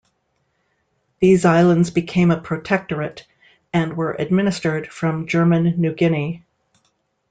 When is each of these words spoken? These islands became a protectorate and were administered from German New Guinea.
These 1.19 1.45
islands 1.45 1.91
became 1.91 2.31
a 2.31 2.41
protectorate 2.41 3.27
and 3.71 3.95
were 3.95 4.13
administered 4.17 4.87
from 4.91 5.27
German 5.27 5.79
New 5.79 5.93
Guinea. 5.93 6.43